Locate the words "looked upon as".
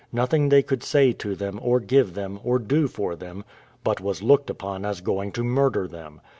4.23-4.99